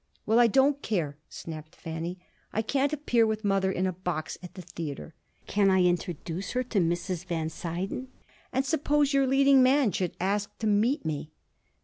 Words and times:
"Well, 0.25 0.39
I 0.39 0.47
don't 0.47 0.81
care," 0.81 1.19
snapped 1.29 1.75
Fanny. 1.75 2.17
"I 2.51 2.63
can't 2.63 2.91
appear 2.91 3.27
with 3.27 3.43
mother 3.43 3.71
in 3.71 3.85
a 3.85 3.93
box 3.93 4.35
at 4.41 4.55
the 4.55 4.63
theater. 4.63 5.13
Can 5.45 5.69
I 5.69 5.83
introduce 5.83 6.53
her 6.53 6.63
to 6.63 6.79
Mrs. 6.79 7.23
Van 7.23 7.49
Suyden? 7.49 8.07
And 8.51 8.65
suppose 8.65 9.13
your 9.13 9.27
leading 9.27 9.61
man 9.61 9.91
should 9.91 10.17
ask 10.19 10.57
to 10.57 10.65
meet 10.65 11.05
me?" 11.05 11.29